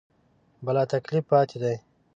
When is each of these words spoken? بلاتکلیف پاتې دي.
بلاتکلیف 0.65 1.23
پاتې 1.29 1.57
دي. 1.61 1.75